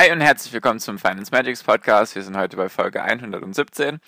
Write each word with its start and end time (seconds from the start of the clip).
Hi 0.00 0.10
und 0.12 0.22
herzlich 0.22 0.50
willkommen 0.54 0.80
zum 0.80 0.98
Finance 0.98 1.30
Magics 1.30 1.62
Podcast. 1.62 2.14
Wir 2.14 2.22
sind 2.22 2.34
heute 2.34 2.56
bei 2.56 2.70
Folge 2.70 3.02
117 3.02 4.00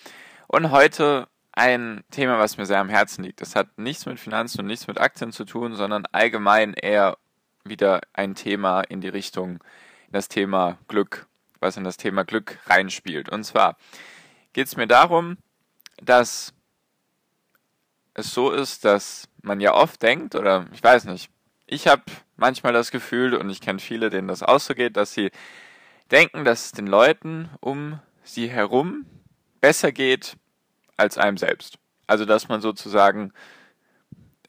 und 0.47 0.71
heute 0.71 1.27
ein 1.51 2.03
Thema, 2.09 2.39
was 2.39 2.57
mir 2.57 2.65
sehr 2.65 2.79
am 2.79 2.89
Herzen 2.89 3.23
liegt. 3.23 3.41
Das 3.41 3.55
hat 3.55 3.77
nichts 3.77 4.07
mit 4.07 4.19
Finanzen 4.19 4.61
und 4.61 4.65
nichts 4.65 4.87
mit 4.87 4.99
Aktien 4.99 5.31
zu 5.31 5.45
tun, 5.45 5.75
sondern 5.75 6.07
allgemein 6.11 6.73
eher 6.73 7.19
wieder 7.63 8.01
ein 8.11 8.33
Thema 8.33 8.81
in 8.81 9.01
die 9.01 9.09
Richtung, 9.09 9.59
in 10.07 10.13
das 10.13 10.29
Thema 10.29 10.79
Glück, 10.87 11.27
was 11.59 11.77
in 11.77 11.83
das 11.83 11.97
Thema 11.97 12.23
Glück 12.23 12.57
reinspielt. 12.65 13.29
Und 13.29 13.43
zwar 13.43 13.77
geht 14.53 14.65
es 14.65 14.75
mir 14.75 14.87
darum, 14.87 15.37
dass 15.97 16.55
es 18.15 18.33
so 18.33 18.49
ist, 18.49 18.83
dass 18.83 19.29
man 19.43 19.59
ja 19.59 19.75
oft 19.75 20.01
denkt, 20.01 20.33
oder 20.33 20.65
ich 20.73 20.83
weiß 20.83 21.05
nicht, 21.05 21.29
ich 21.67 21.87
habe 21.87 22.01
manchmal 22.35 22.73
das 22.73 22.89
Gefühl, 22.89 23.35
und 23.35 23.51
ich 23.51 23.61
kenne 23.61 23.77
viele, 23.77 24.09
denen 24.09 24.27
das 24.27 24.41
auch 24.41 24.59
so 24.59 24.73
geht, 24.73 24.97
dass 24.97 25.13
sie 25.13 25.29
denken, 26.11 26.45
dass 26.45 26.65
es 26.65 26.71
den 26.71 26.87
Leuten 26.87 27.49
um 27.59 27.99
sie 28.23 28.49
herum 28.49 29.05
besser 29.61 29.91
geht 29.91 30.37
als 30.97 31.17
einem 31.17 31.37
selbst. 31.37 31.77
Also 32.07 32.25
dass 32.25 32.47
man 32.47 32.61
sozusagen 32.61 33.33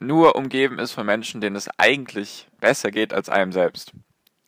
nur 0.00 0.36
umgeben 0.36 0.78
ist 0.78 0.92
von 0.92 1.06
Menschen, 1.06 1.41
denen 1.41 1.56
es 1.56 1.69
eigentlich 1.78 2.48
besser 2.61 2.91
geht 2.91 3.12
als 3.12 3.28
einem 3.28 3.52
selbst. 3.52 3.92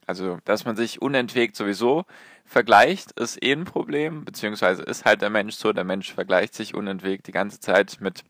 Also 0.06 0.38
dass 0.44 0.64
man 0.64 0.76
sich 0.76 1.02
unentwegt 1.02 1.56
sowieso 1.56 2.04
vergleicht, 2.44 3.12
ist 3.12 3.42
eh 3.42 3.52
ein 3.52 3.64
Problem, 3.64 4.24
beziehungsweise 4.24 4.82
ist 4.82 5.04
halt 5.04 5.22
der 5.22 5.30
Mensch 5.30 5.56
so, 5.56 5.72
der 5.72 5.84
Mensch 5.84 6.12
vergleicht 6.12 6.54
sich 6.54 6.74
unentwegt 6.74 7.26
die 7.26 7.32
ganze 7.32 7.60
Zeit 7.60 7.98
mit 8.00 8.22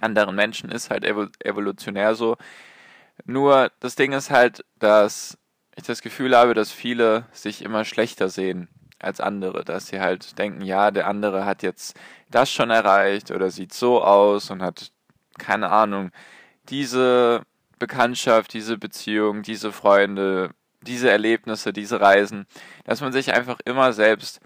anderen 0.00 0.34
Menschen, 0.34 0.70
ist 0.70 0.90
halt 0.90 1.04
evolutionär 1.04 2.14
so. 2.14 2.36
Nur 3.24 3.70
das 3.80 3.94
Ding 3.94 4.12
ist 4.12 4.30
halt, 4.30 4.64
dass 4.78 5.38
ich 5.76 5.84
das 5.84 6.02
Gefühl 6.02 6.36
habe, 6.36 6.54
dass 6.54 6.70
viele 6.72 7.26
sich 7.32 7.62
immer 7.62 7.84
schlechter 7.84 8.28
sehen 8.28 8.68
als 8.98 9.20
andere, 9.20 9.64
dass 9.64 9.88
sie 9.88 10.00
halt 10.00 10.38
denken, 10.38 10.62
ja, 10.62 10.90
der 10.90 11.06
andere 11.06 11.44
hat 11.44 11.62
jetzt 11.62 11.98
das 12.30 12.50
schon 12.50 12.70
erreicht 12.70 13.30
oder 13.30 13.50
sieht 13.50 13.72
so 13.72 14.02
aus 14.02 14.50
und 14.50 14.62
hat 14.62 14.90
keine 15.38 15.70
Ahnung, 15.70 16.10
diese 16.68 17.42
Bekanntschaft, 17.78 18.54
diese 18.54 18.78
Beziehung, 18.78 19.42
diese 19.42 19.72
Freunde, 19.72 20.50
diese 20.80 21.10
Erlebnisse, 21.10 21.72
diese 21.72 22.00
Reisen, 22.00 22.46
dass 22.84 23.00
man 23.00 23.12
sich 23.12 23.32
einfach 23.32 23.58
immer 23.64 23.92
selbst 23.92 24.40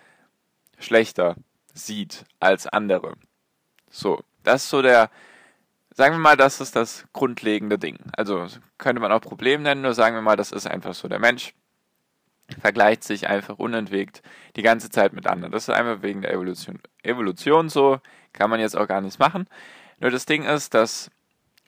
schlechter 0.79 1.37
sieht 1.75 2.25
als 2.41 2.67
andere. 2.67 3.15
So, 3.91 4.23
das 4.43 4.65
ist 4.65 4.71
so 4.71 4.83
der 4.83 5.11
Sagen 5.99 6.15
wir 6.15 6.21
mal, 6.21 6.37
das 6.37 6.61
ist 6.61 6.77
das 6.77 7.07
grundlegende 7.13 7.77
Ding. 7.77 7.99
Also 8.17 8.47
könnte 8.79 9.03
man 9.03 9.11
auch 9.11 9.21
Problem 9.21 9.63
nennen, 9.63 9.83
nur 9.83 9.95
sagen 9.95 10.15
wir 10.15 10.23
mal, 10.23 10.37
das 10.37 10.53
ist 10.53 10.69
einfach 10.69 10.95
so. 10.95 11.09
Der 11.09 11.19
Mensch 11.19 11.55
vergleicht 12.61 13.03
sich 13.03 13.27
einfach 13.27 13.59
unentwegt 13.59 14.23
die 14.55 14.63
ganze 14.63 14.91
Zeit 14.91 15.13
mit 15.13 15.27
anderen. 15.27 15.51
Das 15.51 15.65
ist 15.65 15.75
einfach 15.75 16.01
wegen 16.01 16.23
der 16.23 16.33
Evolution, 16.33 16.79
Evolution 17.03 17.69
so, 17.69 17.99
kann 18.33 18.49
man 18.49 18.61
jetzt 18.61 18.77
auch 18.77 18.87
gar 18.87 19.01
nichts 19.01 19.19
machen. 19.19 19.49
Nur 19.99 20.13
das 20.13 20.25
Ding 20.25 20.45
ist, 20.45 20.73
dass 20.73 21.11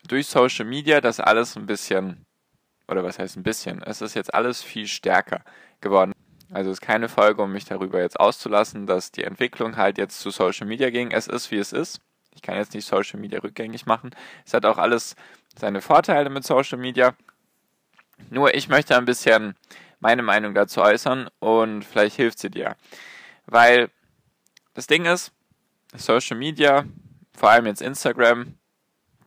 durch 0.06 0.28
Social 0.28 0.64
Media 0.64 1.00
das 1.00 1.18
alles 1.18 1.56
ein 1.56 1.66
bisschen, 1.66 2.24
oder 2.86 3.02
was 3.02 3.18
heißt 3.18 3.36
ein 3.36 3.42
bisschen, 3.42 3.82
es 3.82 4.00
ist 4.00 4.14
jetzt 4.14 4.32
alles 4.32 4.62
viel 4.62 4.86
stärker 4.86 5.42
geworden. 5.80 6.12
Also 6.52 6.70
es 6.70 6.76
ist 6.76 6.82
keine 6.82 7.08
Folge, 7.08 7.42
um 7.42 7.50
mich 7.50 7.64
darüber 7.64 8.00
jetzt 8.00 8.20
auszulassen, 8.20 8.86
dass 8.86 9.10
die 9.10 9.24
Entwicklung 9.24 9.76
halt 9.76 9.98
jetzt 9.98 10.20
zu 10.20 10.30
Social 10.30 10.68
Media 10.68 10.90
ging. 10.90 11.10
Es 11.10 11.26
ist, 11.26 11.50
wie 11.50 11.58
es 11.58 11.72
ist. 11.72 12.00
Ich 12.34 12.42
kann 12.42 12.56
jetzt 12.56 12.74
nicht 12.74 12.86
Social 12.86 13.20
Media 13.20 13.40
rückgängig 13.40 13.86
machen. 13.86 14.10
Es 14.46 14.54
hat 14.54 14.64
auch 14.64 14.78
alles 14.78 15.16
seine 15.58 15.80
Vorteile 15.80 16.30
mit 16.30 16.44
Social 16.44 16.78
Media. 16.78 17.14
Nur 18.30 18.54
ich 18.54 18.68
möchte 18.68 18.96
ein 18.96 19.04
bisschen 19.04 19.54
meine 19.98 20.22
Meinung 20.22 20.54
dazu 20.54 20.80
äußern 20.80 21.28
und 21.38 21.84
vielleicht 21.84 22.16
hilft 22.16 22.38
sie 22.38 22.50
dir. 22.50 22.76
Weil 23.46 23.90
das 24.74 24.86
Ding 24.86 25.04
ist, 25.04 25.32
Social 25.94 26.36
Media, 26.36 26.84
vor 27.36 27.50
allem 27.50 27.66
jetzt 27.66 27.82
Instagram, 27.82 28.54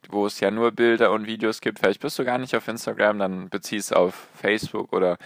wo 0.09 0.25
es 0.25 0.39
ja 0.39 0.51
nur 0.51 0.71
Bilder 0.71 1.11
und 1.11 1.27
Videos 1.27 1.61
gibt, 1.61 1.79
vielleicht 1.79 2.01
bist 2.01 2.17
du 2.19 2.25
gar 2.25 2.37
nicht 2.37 2.55
auf 2.55 2.67
Instagram, 2.67 3.19
dann 3.19 3.49
beziehst 3.49 3.91
du 3.91 3.95
auf 3.95 4.29
Facebook 4.35 4.93
oder 4.93 5.17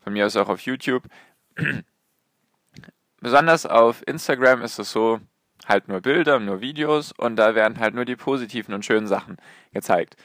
von 0.00 0.12
mir 0.12 0.26
aus 0.26 0.36
auch 0.36 0.48
auf 0.48 0.60
YouTube. 0.60 1.04
Besonders 3.20 3.66
auf 3.66 4.06
Instagram 4.06 4.62
ist 4.62 4.78
es 4.78 4.92
so, 4.92 5.20
halt 5.66 5.88
nur 5.88 6.00
Bilder, 6.00 6.40
nur 6.40 6.60
Videos 6.60 7.12
und 7.12 7.36
da 7.36 7.54
werden 7.54 7.78
halt 7.78 7.94
nur 7.94 8.04
die 8.04 8.16
positiven 8.16 8.74
und 8.74 8.84
schönen 8.84 9.06
Sachen 9.06 9.36
gezeigt. 9.72 10.16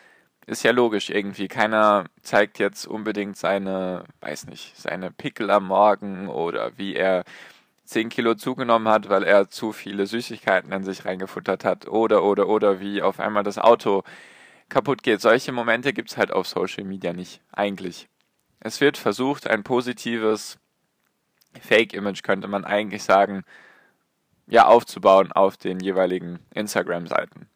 Ist 0.46 0.64
ja 0.64 0.72
logisch 0.72 1.10
irgendwie. 1.10 1.48
Keiner 1.48 2.06
zeigt 2.22 2.58
jetzt 2.60 2.88
unbedingt 2.88 3.38
seine, 3.38 4.06
weiß 4.22 4.48
nicht, 4.48 4.76
seine 4.78 5.12
Pickel 5.12 5.52
am 5.52 5.68
Morgen 5.68 6.28
oder 6.28 6.78
wie 6.78 6.96
er 6.96 7.24
10 7.86 8.10
Kilo 8.10 8.36
zugenommen 8.36 8.88
hat, 8.88 9.10
weil 9.10 9.24
er 9.24 9.50
zu 9.50 9.72
viele 9.72 10.08
Süßigkeiten 10.08 10.72
in 10.72 10.84
sich 10.84 11.06
reingefuttert 11.06 11.66
hat 11.66 11.88
oder, 11.88 12.24
oder, 12.24 12.48
oder 12.48 12.80
wie 12.80 13.02
auf 13.02 13.20
einmal 13.20 13.44
das 13.44 13.58
Auto 13.58 14.04
kaputt 14.70 15.04
geht. 15.04 15.22
Solche 15.22 15.52
Momente 15.52 15.94
gibt's 15.94 16.18
halt 16.18 16.32
auf 16.32 16.48
Social 16.48 16.84
Media 16.84 17.14
nicht, 17.14 17.42
eigentlich. 17.52 18.08
Es 18.60 18.82
wird 18.82 18.98
versucht, 18.98 19.48
ein 19.48 19.64
positives 19.64 20.60
Fake-Image, 21.60 22.24
könnte 22.24 22.48
man 22.48 22.66
eigentlich 22.66 23.04
sagen, 23.04 23.44
ja, 24.50 24.66
aufzubauen 24.66 25.32
auf 25.32 25.58
den 25.58 25.80
jeweiligen 25.80 26.40
Instagram-Seiten. 26.54 27.48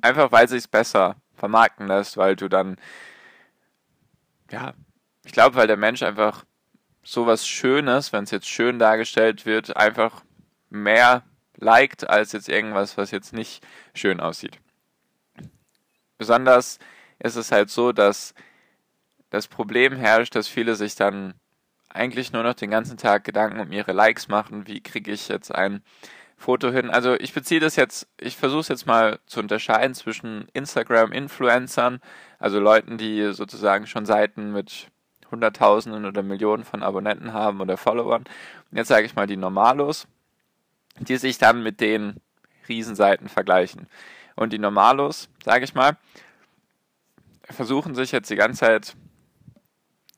Einfach 0.00 0.30
weil 0.30 0.48
sich 0.48 0.70
besser 0.70 1.16
vermarkten 1.34 1.88
lässt, 1.88 2.16
weil 2.16 2.36
du 2.36 2.48
dann, 2.48 2.76
ja, 4.50 4.74
ich 5.24 5.32
glaube, 5.32 5.56
weil 5.56 5.66
der 5.66 5.76
Mensch 5.76 6.02
einfach 6.02 6.44
sowas 7.02 7.46
Schönes, 7.46 8.12
wenn 8.12 8.24
es 8.24 8.30
jetzt 8.30 8.48
schön 8.48 8.78
dargestellt 8.78 9.46
wird, 9.46 9.76
einfach 9.76 10.22
mehr 10.68 11.22
liked 11.56 12.08
als 12.08 12.32
jetzt 12.32 12.48
irgendwas, 12.48 12.96
was 12.98 13.10
jetzt 13.10 13.32
nicht 13.32 13.66
schön 13.94 14.20
aussieht. 14.20 14.58
Besonders 16.18 16.78
ist 17.18 17.36
es 17.36 17.50
halt 17.50 17.70
so, 17.70 17.92
dass 17.92 18.34
das 19.30 19.48
Problem 19.48 19.96
herrscht, 19.96 20.34
dass 20.34 20.48
viele 20.48 20.74
sich 20.74 20.94
dann 20.94 21.34
eigentlich 21.88 22.32
nur 22.32 22.42
noch 22.42 22.54
den 22.54 22.70
ganzen 22.70 22.96
Tag 22.96 23.24
Gedanken 23.24 23.60
um 23.60 23.72
ihre 23.72 23.92
Likes 23.92 24.28
machen. 24.28 24.66
Wie 24.66 24.80
kriege 24.80 25.10
ich 25.10 25.28
jetzt 25.28 25.54
ein 25.54 25.82
Foto 26.36 26.70
hin? 26.70 26.90
Also 26.90 27.14
ich 27.14 27.32
beziehe 27.32 27.60
das 27.60 27.76
jetzt, 27.76 28.06
ich 28.18 28.36
versuche 28.36 28.60
es 28.60 28.68
jetzt 28.68 28.86
mal 28.86 29.18
zu 29.26 29.40
unterscheiden 29.40 29.94
zwischen 29.94 30.48
Instagram-Influencern, 30.52 32.00
also 32.38 32.60
Leuten, 32.60 32.98
die 32.98 33.32
sozusagen 33.32 33.86
schon 33.86 34.06
Seiten 34.06 34.52
mit 34.52 34.88
Hunderttausenden 35.30 36.06
oder 36.06 36.22
Millionen 36.22 36.64
von 36.64 36.82
Abonnenten 36.82 37.32
haben 37.32 37.60
oder 37.60 37.76
Followern. 37.76 38.24
Und 38.70 38.76
jetzt 38.76 38.88
sage 38.88 39.06
ich 39.06 39.14
mal 39.14 39.26
die 39.26 39.36
Normalos, 39.36 40.06
die 41.00 41.16
sich 41.16 41.38
dann 41.38 41.62
mit 41.62 41.80
den 41.80 42.20
Riesenseiten 42.68 43.28
vergleichen. 43.28 43.88
Und 44.36 44.52
die 44.52 44.58
Normalos, 44.58 45.28
sage 45.44 45.64
ich 45.64 45.74
mal, 45.74 45.96
versuchen 47.50 47.94
sich 47.94 48.12
jetzt 48.12 48.30
die 48.30 48.36
ganze 48.36 48.60
Zeit 48.60 48.96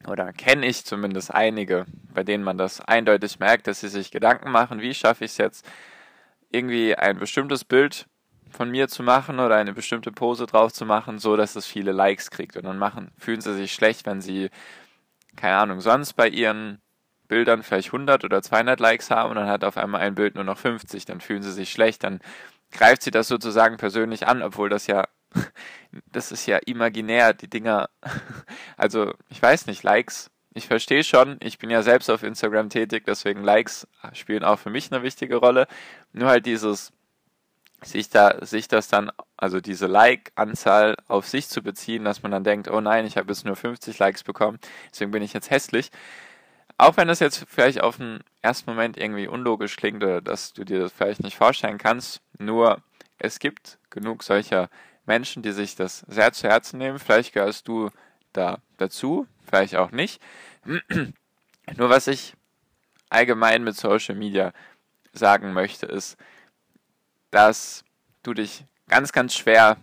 oder 0.07 0.33
kenne 0.33 0.67
ich 0.67 0.85
zumindest 0.85 1.33
einige, 1.33 1.87
bei 2.13 2.25
denen 2.25 2.45
man 2.45 2.59
das 2.59 2.81
eindeutig 2.81 3.39
merkt, 3.39 3.67
dass 3.67 3.81
sie 3.81 3.89
sich 3.89 4.11
Gedanken 4.11 4.51
machen, 4.51 4.81
wie 4.81 4.95
schaffe 4.95 5.25
ich 5.25 5.33
es 5.33 5.39
jetzt, 5.39 5.69
irgendwie 6.51 6.95
ein 6.97 7.19
bestimmtes 7.19 7.65
Bild 7.65 8.07
von 8.51 8.71
mir 8.71 8.89
zu 8.89 9.03
machen 9.03 9.39
oder 9.39 9.57
eine 9.57 9.73
bestimmte 9.73 10.11
Pose 10.11 10.47
drauf 10.47 10.73
zu 10.73 10.85
machen, 10.85 11.19
so 11.19 11.37
dass 11.37 11.55
es 11.55 11.67
viele 11.67 11.93
Likes 11.93 12.31
kriegt. 12.31 12.57
Und 12.57 12.65
dann 12.65 12.79
machen, 12.79 13.13
fühlen 13.17 13.41
sie 13.41 13.55
sich 13.55 13.73
schlecht, 13.73 14.07
wenn 14.07 14.21
sie, 14.21 14.51
keine 15.37 15.57
Ahnung, 15.57 15.81
sonst 15.81 16.15
bei 16.15 16.29
ihren 16.29 16.81
Bildern 17.29 17.63
vielleicht 17.63 17.89
100 17.89 18.25
oder 18.25 18.43
200 18.43 18.81
Likes 18.81 19.11
haben 19.11 19.31
und 19.31 19.37
dann 19.37 19.49
hat 19.49 19.63
auf 19.63 19.77
einmal 19.77 20.01
ein 20.01 20.17
Bild 20.17 20.35
nur 20.35 20.45
noch 20.45 20.59
50. 20.59 21.05
Dann 21.05 21.21
fühlen 21.21 21.43
sie 21.43 21.53
sich 21.53 21.71
schlecht, 21.71 22.03
dann 22.03 22.21
greift 22.73 23.03
sie 23.03 23.13
das 23.13 23.29
sozusagen 23.29 23.77
persönlich 23.77 24.27
an, 24.27 24.43
obwohl 24.43 24.69
das 24.69 24.89
ja 24.89 25.05
das 26.13 26.33
ist 26.33 26.47
ja 26.47 26.59
imaginär, 26.59 27.35
die 27.35 27.49
Dinger. 27.49 27.89
Also, 28.77 29.13
ich 29.29 29.43
weiß 29.43 29.67
nicht, 29.67 29.83
Likes. 29.83 30.31
Ich 30.55 30.67
verstehe 30.67 31.05
schon, 31.05 31.37
ich 31.43 31.59
bin 31.59 31.71
ja 31.71 31.83
selbst 31.83 32.11
auf 32.11 32.23
Instagram 32.23 32.71
tätig, 32.71 33.05
deswegen 33.07 33.45
Likes 33.45 33.87
spielen 34.15 34.43
auch 34.43 34.59
für 34.59 34.71
mich 34.71 34.91
eine 34.91 35.03
wichtige 35.03 35.37
Rolle. 35.37 35.67
Nur 36.13 36.29
halt 36.29 36.47
dieses, 36.47 36.93
sich 37.83 38.09
da, 38.11 38.45
sich 38.45 38.69
das 38.69 38.89
dann, 38.89 39.11
also 39.37 39.61
diese 39.61 39.87
Like-Anzahl 39.87 40.97
auf 41.09 41.27
sich 41.29 41.49
zu 41.49 41.63
beziehen, 41.63 42.05
dass 42.05 42.23
man 42.23 42.33
dann 42.33 42.45
denkt, 42.45 42.69
oh 42.69 42.81
nein, 42.81 43.07
ich 43.07 43.17
habe 43.17 43.29
jetzt 43.29 43.45
nur 43.45 43.57
50 43.57 43.99
Likes 43.99 44.25
bekommen, 44.25 44.59
deswegen 44.91 45.11
bin 45.11 45.23
ich 45.23 45.33
jetzt 45.33 45.51
hässlich. 45.51 45.91
auch 46.79 46.97
wenn 46.97 47.09
das 47.09 47.21
jetzt 47.21 47.45
vielleicht 47.49 47.83
auf 47.83 47.99
den 47.99 48.21
ersten 48.43 48.71
Moment 48.71 48.97
irgendwie 48.97 49.29
unlogisch 49.29 49.77
klingt 49.77 50.03
oder 50.03 50.21
dass 50.23 50.53
du 50.53 50.65
dir 50.65 50.81
das 50.81 50.93
vielleicht 50.93 51.23
nicht 51.23 51.37
vorstellen 51.37 51.79
kannst, 51.79 52.23
nur 52.39 52.83
es 53.19 53.39
gibt 53.39 53.79
genug 53.91 54.23
solcher 54.23 54.71
Menschen, 55.07 55.43
die 55.43 55.53
sich 55.53 55.77
das 55.77 56.01
sehr 56.09 56.33
zu 56.33 56.49
Herzen 56.49 56.79
nehmen. 56.79 56.99
Vielleicht 56.99 57.33
gehörst 57.33 57.69
du 57.69 57.91
da 58.33 58.59
dazu, 58.77 59.27
vielleicht 59.45 59.77
auch 59.77 59.91
nicht. 59.91 60.21
Nur 61.77 61.91
was 61.91 62.07
ich 62.07 62.35
allgemein 63.09 63.65
mit 63.65 63.77
Social 63.77 64.15
Media 64.15 64.53
sagen 65.13 65.53
möchte, 65.53 65.87
ist, 65.87 66.17
dass 67.31 67.85
du 68.23 68.35
dich 68.35 68.65
ganz, 68.89 69.13
ganz 69.13 69.35
schwer. 69.35 69.77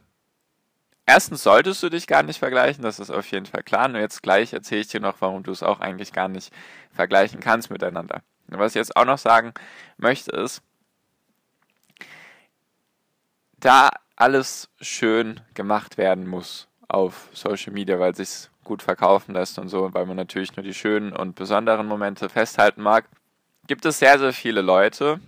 Erstens 1.06 1.44
solltest 1.44 1.82
du 1.84 1.90
dich 1.90 2.08
gar 2.08 2.24
nicht 2.24 2.40
vergleichen, 2.40 2.84
das 2.84 3.00
ist 3.00 3.10
auf 3.10 3.30
jeden 3.32 3.46
Fall 3.46 3.64
klar. 3.64 3.88
Nur 3.88 4.02
jetzt 4.02 4.24
gleich 4.24 4.54
erzähle 4.54 4.82
ich 4.82 4.88
dir 4.88 5.00
noch, 5.00 5.22
warum 5.22 5.44
du 5.44 5.52
es 5.52 5.64
auch 5.64 5.80
eigentlich 5.80 6.12
gar 6.12 6.28
nicht 6.28 6.54
vergleichen 6.92 7.40
kannst 7.40 7.70
miteinander. 7.70 8.22
Und 8.50 8.60
was 8.60 8.74
ich 8.74 8.80
jetzt 8.80 8.96
auch 8.96 9.06
noch 9.06 9.18
sagen 9.18 9.54
möchte, 9.98 10.32
ist, 10.32 10.62
da 13.60 13.90
alles 14.18 14.70
schön 14.82 15.40
gemacht 15.54 15.98
werden 15.98 16.28
muss 16.28 16.68
auf 16.90 17.30
Social 17.34 17.72
Media, 17.72 18.00
weil 18.00 18.12
es 18.12 18.18
sich 18.18 18.50
gut 18.64 18.82
verkaufen 18.82 19.34
lässt 19.34 19.60
und 19.60 19.70
so, 19.70 19.94
weil 19.94 20.06
man 20.06 20.18
natürlich 20.18 20.56
nur 20.56 20.64
die 20.64 20.74
schönen 20.74 21.14
und 21.14 21.36
besonderen 21.36 21.88
Momente 21.88 22.28
festhalten 22.28 22.82
mag, 22.82 23.06
gibt 23.68 23.86
es 23.86 24.00
sehr, 24.00 24.20
sehr 24.20 24.34
viele 24.34 24.62
Leute, 24.62 25.22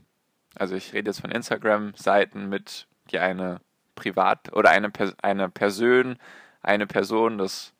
also 0.55 0.75
ich 0.75 0.93
rede 0.93 1.09
jetzt 1.09 1.21
von 1.21 1.31
Instagram-Seiten 1.31 2.49
mit, 2.49 2.87
die 3.11 3.19
eine 3.19 3.61
Privat- 3.95 4.51
oder 4.53 4.71
eine, 4.71 4.91
eine 5.21 5.49
Person, 5.49 6.17
eine 6.61 6.87
Person 6.87 7.37
des, 7.37 7.73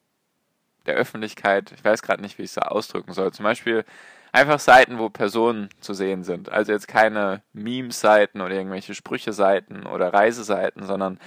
der 0.86 0.96
Öffentlichkeit, 0.96 1.72
ich 1.72 1.84
weiß 1.84 2.02
gerade 2.04 2.22
nicht, 2.22 2.38
wie 2.38 2.44
ich 2.44 2.52
es 2.52 2.58
ausdrücken 2.58 3.14
soll, 3.14 3.34
zum 3.34 3.44
Beispiel 3.44 3.84
einfach 4.32 4.60
Seiten, 4.60 5.00
wo 5.00 5.10
Personen 5.10 5.70
zu 5.80 5.94
sehen 5.94 6.24
sind. 6.24 6.50
Also 6.52 6.72
jetzt 6.72 6.88
keine 6.88 7.42
Memes-Seiten 7.54 8.42
oder 8.42 8.56
irgendwelche 8.56 8.96
Sprüche-Seiten 8.96 9.86
oder 9.86 10.14
Reiseseiten, 10.14 10.86
sondern 10.86 11.20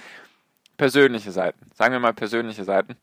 persönliche 0.77 1.31
Seiten. 1.33 1.71
Sagen 1.75 1.93
wir 1.93 2.01
mal 2.01 2.15
persönliche 2.15 2.65
Seiten. 2.65 2.97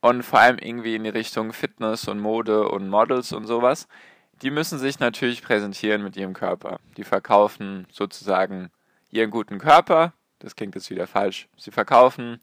Und 0.00 0.22
vor 0.22 0.40
allem 0.40 0.58
irgendwie 0.58 0.96
in 0.96 1.04
die 1.04 1.10
Richtung 1.10 1.52
Fitness 1.52 2.08
und 2.08 2.18
Mode 2.18 2.68
und 2.68 2.88
Models 2.88 3.32
und 3.32 3.46
sowas. 3.46 3.88
Die 4.42 4.50
müssen 4.50 4.78
sich 4.78 4.98
natürlich 4.98 5.42
präsentieren 5.42 6.02
mit 6.02 6.16
ihrem 6.16 6.34
Körper. 6.34 6.78
Die 6.96 7.04
verkaufen 7.04 7.86
sozusagen 7.90 8.70
ihren 9.10 9.30
guten 9.30 9.58
Körper. 9.58 10.12
Das 10.40 10.56
klingt 10.56 10.74
jetzt 10.74 10.90
wieder 10.90 11.06
falsch. 11.06 11.48
Sie 11.56 11.70
verkaufen 11.70 12.40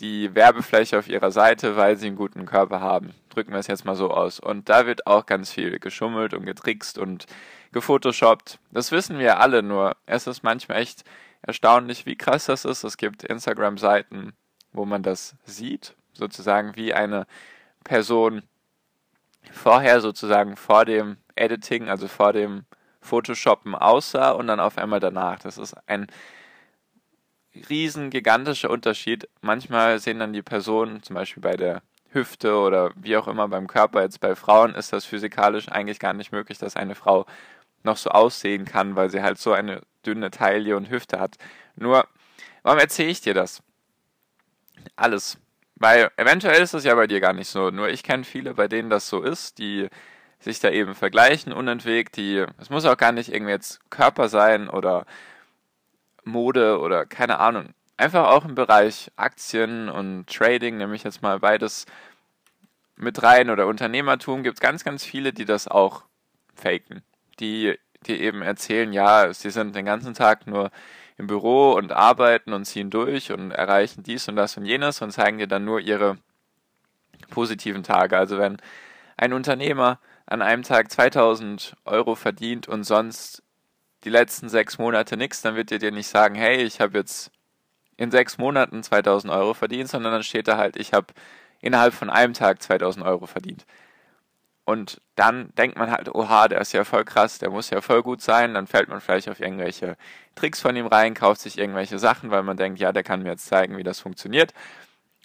die 0.00 0.34
Werbefläche 0.34 0.98
auf 0.98 1.08
ihrer 1.08 1.30
Seite, 1.30 1.76
weil 1.76 1.96
sie 1.96 2.08
einen 2.08 2.16
guten 2.16 2.46
Körper 2.46 2.80
haben. 2.80 3.14
Drücken 3.30 3.52
wir 3.52 3.58
es 3.58 3.66
jetzt 3.66 3.84
mal 3.84 3.96
so 3.96 4.10
aus. 4.10 4.40
Und 4.40 4.68
da 4.68 4.86
wird 4.86 5.06
auch 5.06 5.26
ganz 5.26 5.50
viel 5.50 5.78
geschummelt 5.78 6.34
und 6.34 6.44
getrickst 6.44 6.98
und 6.98 7.26
gefotoshoppt. 7.72 8.58
Das 8.70 8.92
wissen 8.92 9.18
wir 9.18 9.40
alle, 9.40 9.62
nur 9.62 9.96
es 10.06 10.26
ist 10.26 10.42
manchmal 10.42 10.78
echt 10.78 11.04
erstaunlich, 11.42 12.06
wie 12.06 12.16
krass 12.16 12.46
das 12.46 12.64
ist. 12.64 12.84
Es 12.84 12.96
gibt 12.96 13.24
Instagram-Seiten, 13.24 14.32
wo 14.72 14.84
man 14.84 15.02
das 15.02 15.36
sieht, 15.44 15.94
sozusagen 16.12 16.76
wie 16.76 16.92
eine 16.92 17.26
Person 17.84 18.42
vorher 19.52 20.00
sozusagen 20.00 20.56
vor 20.56 20.84
dem 20.84 21.16
Editing, 21.36 21.88
also 21.88 22.08
vor 22.08 22.32
dem 22.32 22.64
Photoshoppen 23.00 23.74
aussah 23.74 24.32
und 24.32 24.48
dann 24.48 24.60
auf 24.60 24.78
einmal 24.78 25.00
danach. 25.00 25.38
Das 25.38 25.58
ist 25.58 25.74
ein 25.86 26.06
riesen 27.68 28.10
gigantischer 28.10 28.70
Unterschied. 28.70 29.28
Manchmal 29.40 29.98
sehen 29.98 30.18
dann 30.18 30.32
die 30.32 30.42
Personen, 30.42 31.02
zum 31.02 31.14
Beispiel 31.14 31.42
bei 31.42 31.56
der 31.56 31.82
Hüfte 32.10 32.56
oder 32.56 32.92
wie 32.96 33.16
auch 33.16 33.28
immer 33.28 33.48
beim 33.48 33.66
Körper, 33.66 34.02
jetzt 34.02 34.20
bei 34.20 34.34
Frauen 34.34 34.74
ist 34.74 34.92
das 34.92 35.04
physikalisch 35.04 35.68
eigentlich 35.68 35.98
gar 35.98 36.14
nicht 36.14 36.32
möglich, 36.32 36.58
dass 36.58 36.76
eine 36.76 36.94
Frau 36.94 37.26
noch 37.82 37.96
so 37.96 38.10
aussehen 38.10 38.64
kann, 38.64 38.96
weil 38.96 39.10
sie 39.10 39.22
halt 39.22 39.38
so 39.38 39.52
eine 39.52 39.82
dünne 40.04 40.30
Taille 40.30 40.76
und 40.76 40.90
Hüfte 40.90 41.20
hat. 41.20 41.36
Nur, 41.76 42.06
warum 42.62 42.78
erzähle 42.78 43.10
ich 43.10 43.20
dir 43.20 43.34
das? 43.34 43.62
Alles. 44.96 45.38
Weil 45.76 46.10
eventuell 46.16 46.62
ist 46.62 46.74
es 46.74 46.84
ja 46.84 46.94
bei 46.94 47.06
dir 47.06 47.20
gar 47.20 47.32
nicht 47.32 47.48
so. 47.48 47.70
Nur 47.70 47.88
ich 47.88 48.02
kenne 48.02 48.24
viele, 48.24 48.54
bei 48.54 48.66
denen 48.66 48.88
das 48.88 49.08
so 49.08 49.22
ist, 49.22 49.58
die 49.58 49.88
sich 50.40 50.60
da 50.60 50.70
eben 50.70 50.94
vergleichen, 50.94 51.52
unentwegt, 51.52 52.16
die, 52.16 52.44
es 52.58 52.70
muss 52.70 52.84
auch 52.84 52.96
gar 52.96 53.12
nicht 53.12 53.32
irgendwie 53.32 53.52
jetzt 53.52 53.80
Körper 53.90 54.28
sein 54.28 54.68
oder 54.68 55.06
Mode 56.26 56.80
oder 56.80 57.06
keine 57.06 57.38
Ahnung. 57.38 57.70
Einfach 57.96 58.28
auch 58.28 58.44
im 58.44 58.54
Bereich 58.54 59.10
Aktien 59.16 59.88
und 59.88 60.26
Trading, 60.26 60.76
nehme 60.76 60.94
ich 60.94 61.04
jetzt 61.04 61.22
mal 61.22 61.40
beides 61.40 61.86
mit 62.96 63.22
rein 63.22 63.50
oder 63.50 63.66
Unternehmertum, 63.66 64.42
gibt 64.42 64.58
es 64.58 64.60
ganz, 64.60 64.84
ganz 64.84 65.04
viele, 65.04 65.32
die 65.32 65.44
das 65.44 65.68
auch 65.68 66.02
faken. 66.54 67.02
Die, 67.40 67.78
die 68.06 68.20
eben 68.20 68.42
erzählen, 68.42 68.92
ja, 68.92 69.32
sie 69.32 69.50
sind 69.50 69.74
den 69.74 69.86
ganzen 69.86 70.14
Tag 70.14 70.46
nur 70.46 70.70
im 71.18 71.26
Büro 71.26 71.72
und 71.72 71.92
arbeiten 71.92 72.52
und 72.52 72.64
ziehen 72.66 72.90
durch 72.90 73.32
und 73.32 73.50
erreichen 73.50 74.02
dies 74.02 74.28
und 74.28 74.36
das 74.36 74.56
und 74.56 74.66
jenes 74.66 75.00
und 75.00 75.12
zeigen 75.12 75.38
dir 75.38 75.46
dann 75.46 75.64
nur 75.64 75.80
ihre 75.80 76.18
positiven 77.30 77.82
Tage. 77.82 78.18
Also 78.18 78.38
wenn 78.38 78.58
ein 79.16 79.32
Unternehmer 79.32 79.98
an 80.26 80.42
einem 80.42 80.62
Tag 80.62 80.90
2000 80.90 81.76
Euro 81.84 82.14
verdient 82.14 82.68
und 82.68 82.84
sonst 82.84 83.42
die 84.06 84.10
letzten 84.10 84.48
sechs 84.48 84.78
Monate 84.78 85.16
nichts, 85.16 85.42
dann 85.42 85.56
wird 85.56 85.72
er 85.72 85.78
dir 85.78 85.90
nicht 85.90 86.06
sagen, 86.06 86.36
hey, 86.36 86.62
ich 86.62 86.80
habe 86.80 86.96
jetzt 86.96 87.32
in 87.96 88.12
sechs 88.12 88.38
Monaten 88.38 88.84
2000 88.84 89.32
Euro 89.32 89.52
verdient, 89.52 89.88
sondern 89.88 90.12
dann 90.12 90.22
steht 90.22 90.46
da 90.46 90.56
halt, 90.56 90.76
ich 90.76 90.92
habe 90.92 91.08
innerhalb 91.60 91.92
von 91.92 92.08
einem 92.08 92.32
Tag 92.32 92.62
2000 92.62 93.04
Euro 93.04 93.26
verdient. 93.26 93.66
Und 94.64 95.00
dann 95.16 95.52
denkt 95.56 95.76
man 95.76 95.90
halt, 95.90 96.14
oha, 96.14 96.46
der 96.46 96.60
ist 96.60 96.72
ja 96.72 96.84
voll 96.84 97.04
krass, 97.04 97.38
der 97.38 97.50
muss 97.50 97.70
ja 97.70 97.80
voll 97.80 98.02
gut 98.02 98.22
sein. 98.22 98.54
Dann 98.54 98.66
fällt 98.66 98.88
man 98.88 99.00
vielleicht 99.00 99.28
auf 99.28 99.40
irgendwelche 99.40 99.96
Tricks 100.36 100.60
von 100.60 100.76
ihm 100.76 100.86
rein, 100.86 101.14
kauft 101.14 101.40
sich 101.40 101.58
irgendwelche 101.58 101.98
Sachen, 101.98 102.30
weil 102.30 102.42
man 102.44 102.56
denkt, 102.56 102.78
ja, 102.78 102.92
der 102.92 103.02
kann 103.02 103.22
mir 103.22 103.30
jetzt 103.30 103.46
zeigen, 103.46 103.76
wie 103.76 103.84
das 103.84 104.00
funktioniert. 104.00 104.52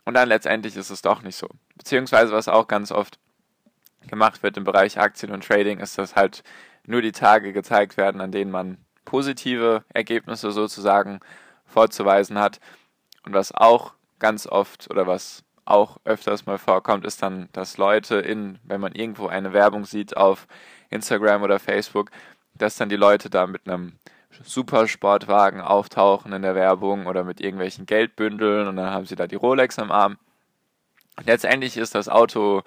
Und 0.06 0.16
dann 0.16 0.28
letztendlich 0.28 0.76
ist 0.76 0.90
es 0.90 1.04
doch 1.04 1.22
nicht 1.22 1.36
so. 1.36 1.48
Beziehungsweise, 1.76 2.34
was 2.34 2.48
auch 2.48 2.68
ganz 2.68 2.92
oft 2.92 3.20
gemacht 4.08 4.42
wird 4.42 4.58
im 4.58 4.64
Bereich 4.64 5.00
Aktien 5.00 5.32
und 5.32 5.46
Trading, 5.46 5.80
ist, 5.80 5.98
dass 6.00 6.16
halt 6.16 6.44
nur 6.86 7.02
die 7.02 7.12
Tage 7.12 7.54
gezeigt 7.54 7.98
werden, 7.98 8.22
an 8.22 8.32
denen 8.32 8.52
man 8.52 8.78
positive 9.06 9.84
Ergebnisse 9.94 10.52
sozusagen 10.52 11.20
vorzuweisen 11.66 12.40
hat. 12.40 12.60
Und 13.26 13.34
was 13.34 13.54
auch 13.54 13.94
ganz 14.20 14.48
oft 14.48 14.90
oder 14.90 15.08
was 15.08 15.44
auch 15.66 15.98
öfters 16.06 16.46
mal 16.46 16.58
vorkommt, 16.58 17.06
ist 17.06 17.22
dann, 17.22 17.50
dass 17.54 17.78
Leute 17.78 18.16
in, 18.16 18.60
wenn 18.64 18.82
man 18.82 18.94
irgendwo 18.94 19.28
eine 19.28 19.54
Werbung 19.54 19.86
sieht 19.86 20.18
auf 20.18 20.48
Instagram 20.90 21.44
oder 21.44 21.60
Facebook, 21.60 22.12
dass 22.56 22.76
dann 22.76 22.90
die 22.90 22.96
Leute 22.96 23.30
da 23.30 23.48
mit 23.48 23.68
einem 23.68 23.94
Supersportwagen 24.44 25.62
auftauchen 25.62 26.34
in 26.34 26.42
der 26.42 26.56
Werbung 26.56 27.06
oder 27.06 27.24
mit 27.24 27.42
irgendwelchen 27.42 27.86
Geldbündeln 27.86 28.68
und 28.68 28.76
dann 28.76 28.90
haben 28.90 29.06
sie 29.06 29.16
da 29.16 29.28
die 29.28 29.36
Rolex 29.36 29.78
am 29.80 29.92
Arm. 29.92 30.18
Letztendlich 31.26 31.78
ist 31.78 31.96
das 31.96 32.10
Auto 32.10 32.64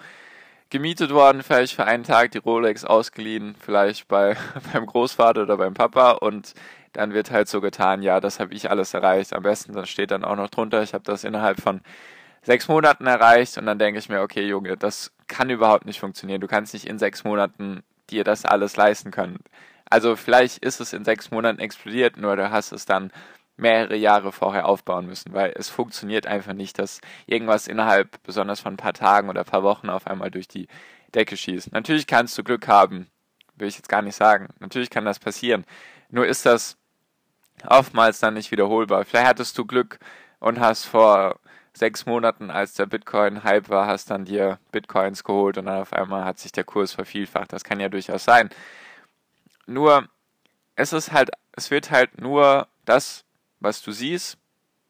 gemietet 0.69 1.11
worden, 1.11 1.43
vielleicht 1.43 1.75
für 1.75 1.85
einen 1.85 2.03
Tag 2.03 2.31
die 2.31 2.39
Rolex 2.39 2.85
ausgeliehen, 2.85 3.55
vielleicht 3.59 4.07
bei, 4.07 4.35
beim 4.73 4.85
Großvater 4.85 5.43
oder 5.43 5.57
beim 5.57 5.73
Papa 5.73 6.11
und 6.11 6.53
dann 6.93 7.13
wird 7.13 7.31
halt 7.31 7.47
so 7.49 7.61
getan, 7.61 8.01
ja, 8.01 8.19
das 8.19 8.39
habe 8.39 8.53
ich 8.53 8.69
alles 8.69 8.93
erreicht. 8.93 9.33
Am 9.33 9.43
besten, 9.43 9.73
dann 9.73 9.85
steht 9.85 10.11
dann 10.11 10.23
auch 10.23 10.37
noch 10.37 10.49
drunter, 10.49 10.81
ich 10.81 10.93
habe 10.93 11.03
das 11.03 11.23
innerhalb 11.23 11.59
von 11.61 11.81
sechs 12.41 12.67
Monaten 12.67 13.05
erreicht 13.05 13.57
und 13.57 13.65
dann 13.65 13.79
denke 13.79 13.99
ich 13.99 14.07
mir, 14.07 14.21
okay, 14.21 14.47
Junge, 14.47 14.77
das 14.77 15.11
kann 15.27 15.49
überhaupt 15.49 15.85
nicht 15.85 15.99
funktionieren. 15.99 16.41
Du 16.41 16.47
kannst 16.47 16.73
nicht 16.73 16.87
in 16.87 16.99
sechs 16.99 17.23
Monaten 17.23 17.83
dir 18.09 18.23
das 18.23 18.45
alles 18.45 18.77
leisten 18.77 19.11
können. 19.11 19.39
Also 19.89 20.15
vielleicht 20.15 20.59
ist 20.59 20.79
es 20.79 20.93
in 20.93 21.05
sechs 21.05 21.31
Monaten 21.31 21.59
explodiert, 21.59 22.17
nur 22.17 22.35
du 22.35 22.49
hast 22.49 22.71
es 22.71 22.85
dann 22.85 23.11
mehrere 23.57 23.95
Jahre 23.95 24.31
vorher 24.31 24.67
aufbauen 24.67 25.05
müssen, 25.05 25.33
weil 25.33 25.53
es 25.55 25.69
funktioniert 25.69 26.27
einfach 26.27 26.53
nicht, 26.53 26.77
dass 26.77 26.99
irgendwas 27.25 27.67
innerhalb 27.67 28.21
besonders 28.23 28.59
von 28.59 28.73
ein 28.73 28.77
paar 28.77 28.93
Tagen 28.93 29.29
oder 29.29 29.41
ein 29.41 29.45
paar 29.45 29.63
Wochen 29.63 29.89
auf 29.89 30.07
einmal 30.07 30.31
durch 30.31 30.47
die 30.47 30.67
Decke 31.13 31.37
schießt. 31.37 31.71
Natürlich 31.71 32.07
kannst 32.07 32.37
du 32.37 32.43
Glück 32.43 32.67
haben, 32.67 33.07
will 33.55 33.67
ich 33.67 33.77
jetzt 33.77 33.89
gar 33.89 34.01
nicht 34.01 34.15
sagen. 34.15 34.49
Natürlich 34.59 34.89
kann 34.89 35.05
das 35.05 35.19
passieren. 35.19 35.65
Nur 36.09 36.27
ist 36.27 36.45
das 36.45 36.77
oftmals 37.67 38.19
dann 38.19 38.33
nicht 38.33 38.51
wiederholbar. 38.51 39.05
Vielleicht 39.05 39.27
hattest 39.27 39.57
du 39.57 39.65
Glück 39.65 39.99
und 40.39 40.59
hast 40.59 40.85
vor 40.85 41.39
sechs 41.73 42.05
Monaten, 42.05 42.51
als 42.51 42.73
der 42.73 42.85
Bitcoin-Hype 42.85 43.69
war, 43.69 43.87
hast 43.87 44.09
dann 44.09 44.25
dir 44.25 44.59
Bitcoins 44.71 45.23
geholt 45.23 45.57
und 45.57 45.65
dann 45.65 45.81
auf 45.81 45.93
einmal 45.93 46.23
hat 46.25 46.39
sich 46.39 46.51
der 46.51 46.63
Kurs 46.63 46.93
vervielfacht. 46.93 47.51
Das 47.51 47.63
kann 47.63 47.79
ja 47.79 47.89
durchaus 47.89 48.23
sein. 48.23 48.49
Nur, 49.65 50.07
es 50.75 50.93
ist 50.93 51.11
halt, 51.11 51.31
es 51.53 51.71
wird 51.71 51.91
halt 51.91 52.21
nur 52.21 52.67
das 52.85 53.25
was 53.59 53.81
du 53.81 53.91
siehst, 53.91 54.37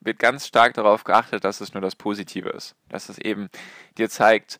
wird 0.02 0.20
ganz 0.20 0.48
stark 0.48 0.74
darauf 0.74 1.04
geachtet, 1.04 1.44
dass 1.44 1.62
es 1.62 1.74
nur 1.74 1.82
das 1.82 1.96
Positive 1.96 2.50
ist. 2.50 2.76
Dass 2.90 3.10
es 3.10 3.18
eben 3.18 3.50
dir 3.98 4.10
zeigt, 4.10 4.60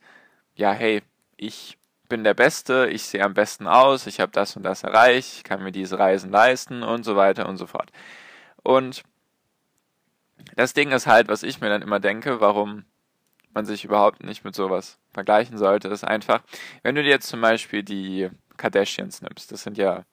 ja, 0.56 0.72
hey, 0.72 1.04
ich 1.38 1.78
bin 2.10 2.24
der 2.24 2.34
Beste, 2.34 2.88
ich 2.92 3.04
sehe 3.04 3.24
am 3.24 3.34
besten 3.34 3.68
aus, 3.68 4.08
ich 4.08 4.20
habe 4.20 4.32
das 4.32 4.56
und 4.56 4.64
das 4.64 4.84
erreicht, 4.84 5.38
ich 5.38 5.44
kann 5.44 5.64
mir 5.64 5.72
diese 5.72 6.00
Reisen 6.00 6.32
leisten 6.32 6.84
und 6.84 7.04
so 7.04 7.16
weiter 7.16 7.48
und 7.48 7.58
so 7.58 7.68
fort. 7.68 7.92
Und 8.64 9.04
das 10.56 10.74
Ding 10.74 10.92
ist 10.92 11.08
halt, 11.08 11.28
was 11.28 11.44
ich 11.44 11.62
mir 11.62 11.70
dann 11.70 11.82
immer 11.82 12.00
denke, 12.00 12.42
warum 12.42 12.86
man 13.54 13.66
sich 13.66 13.86
überhaupt 13.86 14.24
nicht 14.24 14.44
mit 14.44 14.54
sowas 14.54 15.00
vergleichen 15.12 15.58
sollte, 15.58 15.88
ist 15.88 16.04
einfach, 16.04 16.42
wenn 16.84 16.96
du 16.96 17.04
dir 17.04 17.10
jetzt 17.10 17.28
zum 17.28 17.42
Beispiel 17.42 17.84
die 17.84 18.30
Kardashians 18.58 19.22
nimmst, 19.22 19.52
das 19.52 19.64
sind 19.64 19.78
ja, 19.78 20.04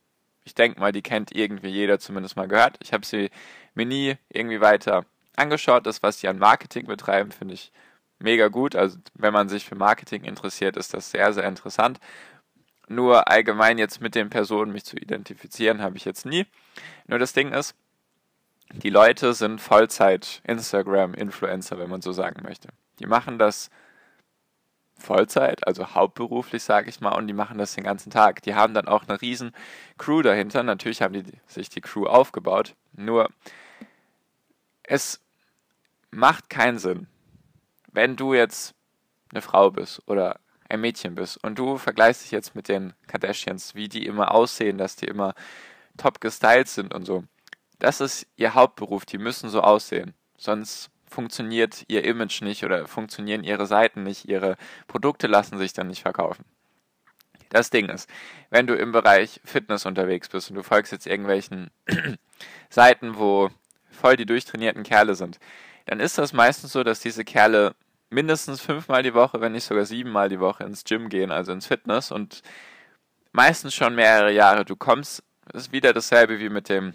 ich 0.44 0.54
denke 0.54 0.80
mal, 0.80 0.92
die 0.92 1.02
kennt 1.02 1.34
irgendwie 1.34 1.68
jeder 1.68 1.98
zumindest 1.98 2.36
mal 2.36 2.48
gehört. 2.48 2.78
Ich 2.82 2.92
habe 2.92 3.06
sie 3.06 3.30
mir 3.74 3.86
nie 3.86 4.16
irgendwie 4.28 4.60
weiter 4.60 5.04
angeschaut. 5.36 5.86
Das, 5.86 6.02
was 6.02 6.18
die 6.18 6.28
an 6.28 6.38
Marketing 6.38 6.86
betreiben, 6.86 7.30
finde 7.30 7.54
ich 7.54 7.72
mega 8.18 8.48
gut. 8.48 8.74
Also 8.76 8.98
wenn 9.14 9.32
man 9.32 9.48
sich 9.48 9.64
für 9.64 9.74
Marketing 9.74 10.24
interessiert, 10.24 10.76
ist 10.76 10.94
das 10.94 11.10
sehr, 11.10 11.32
sehr 11.32 11.44
interessant. 11.44 12.00
Nur 12.88 13.28
allgemein 13.28 13.78
jetzt 13.78 14.00
mit 14.00 14.14
den 14.14 14.30
Personen 14.30 14.72
mich 14.72 14.84
zu 14.84 14.96
identifizieren, 14.96 15.80
habe 15.80 15.96
ich 15.96 16.04
jetzt 16.04 16.26
nie. 16.26 16.46
Nur 17.06 17.18
das 17.18 17.32
Ding 17.32 17.52
ist, 17.52 17.74
die 18.72 18.90
Leute 18.90 19.34
sind 19.34 19.60
Vollzeit 19.60 20.40
Instagram-Influencer, 20.44 21.78
wenn 21.78 21.90
man 21.90 22.02
so 22.02 22.12
sagen 22.12 22.42
möchte. 22.42 22.68
Die 22.98 23.06
machen 23.06 23.38
das 23.38 23.70
Vollzeit, 25.02 25.66
also 25.66 25.94
hauptberuflich, 25.94 26.62
sage 26.62 26.88
ich 26.88 27.00
mal, 27.00 27.14
und 27.16 27.26
die 27.26 27.34
machen 27.34 27.58
das 27.58 27.74
den 27.74 27.84
ganzen 27.84 28.10
Tag. 28.10 28.42
Die 28.42 28.54
haben 28.54 28.72
dann 28.72 28.88
auch 28.88 29.04
eine 29.06 29.20
riesen 29.20 29.52
Crew 29.98 30.22
dahinter. 30.22 30.62
Natürlich 30.62 31.02
haben 31.02 31.12
die 31.12 31.24
sich 31.46 31.68
die 31.68 31.80
Crew 31.82 32.06
aufgebaut. 32.06 32.74
Nur 32.92 33.28
es 34.82 35.20
macht 36.10 36.48
keinen 36.48 36.78
Sinn, 36.78 37.06
wenn 37.92 38.16
du 38.16 38.34
jetzt 38.34 38.74
eine 39.30 39.42
Frau 39.42 39.70
bist 39.70 40.02
oder 40.06 40.38
ein 40.68 40.80
Mädchen 40.80 41.14
bist 41.14 41.42
und 41.42 41.58
du 41.58 41.76
vergleichst 41.76 42.24
dich 42.24 42.30
jetzt 42.30 42.54
mit 42.54 42.68
den 42.68 42.94
Kardashians, 43.06 43.74
wie 43.74 43.88
die 43.88 44.06
immer 44.06 44.32
aussehen, 44.32 44.78
dass 44.78 44.96
die 44.96 45.06
immer 45.06 45.34
top 45.96 46.20
gestylt 46.20 46.68
sind 46.68 46.94
und 46.94 47.04
so. 47.04 47.24
Das 47.78 48.00
ist 48.00 48.26
ihr 48.36 48.54
Hauptberuf, 48.54 49.04
die 49.04 49.18
müssen 49.18 49.50
so 49.50 49.60
aussehen. 49.60 50.14
Sonst 50.38 50.90
funktioniert 51.12 51.84
ihr 51.88 52.04
Image 52.04 52.42
nicht 52.42 52.64
oder 52.64 52.86
funktionieren 52.86 53.44
ihre 53.44 53.66
Seiten 53.66 54.02
nicht, 54.02 54.24
ihre 54.24 54.56
Produkte 54.88 55.26
lassen 55.26 55.58
sich 55.58 55.72
dann 55.72 55.88
nicht 55.88 56.02
verkaufen. 56.02 56.44
Das 57.50 57.68
Ding 57.68 57.90
ist, 57.90 58.08
wenn 58.50 58.66
du 58.66 58.74
im 58.74 58.92
Bereich 58.92 59.40
Fitness 59.44 59.84
unterwegs 59.84 60.28
bist 60.30 60.48
und 60.50 60.56
du 60.56 60.62
folgst 60.62 60.90
jetzt 60.90 61.06
irgendwelchen 61.06 61.70
Seiten, 62.70 63.18
wo 63.18 63.50
voll 63.90 64.16
die 64.16 64.26
durchtrainierten 64.26 64.84
Kerle 64.84 65.14
sind, 65.14 65.38
dann 65.84 66.00
ist 66.00 66.16
das 66.16 66.32
meistens 66.32 66.72
so, 66.72 66.82
dass 66.82 67.00
diese 67.00 67.24
Kerle 67.24 67.74
mindestens 68.08 68.60
fünfmal 68.60 69.02
die 69.02 69.14
Woche, 69.14 69.40
wenn 69.40 69.52
nicht 69.52 69.64
sogar 69.64 69.84
siebenmal 69.84 70.30
die 70.30 70.40
Woche 70.40 70.64
ins 70.64 70.84
Gym 70.84 71.08
gehen, 71.08 71.30
also 71.30 71.52
ins 71.52 71.66
Fitness 71.66 72.10
und 72.10 72.42
meistens 73.32 73.74
schon 73.74 73.94
mehrere 73.94 74.32
Jahre. 74.32 74.64
Du 74.64 74.76
kommst, 74.76 75.22
ist 75.52 75.72
wieder 75.72 75.92
dasselbe 75.92 76.38
wie 76.38 76.48
mit 76.48 76.68
dem, 76.68 76.94